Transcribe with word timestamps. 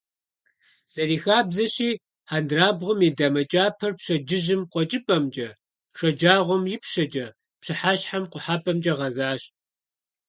Зэрыхабзэщи, 0.93 1.91
хьэндырабгъуэм 2.29 2.99
и 3.07 3.09
дамэ 3.17 3.43
кӀапэр 3.51 3.91
пщэдджыжьым 3.97 4.61
къуэкӀыпӀэмкӀэ, 4.71 5.49
шэджагъуэм— 5.97 6.63
ипщэкӀэ, 6.75 7.27
пщыхьэщхьэм— 7.61 8.23
къухьэпӀэмкӀэ 8.31 8.93
гъэзащ. 8.99 9.41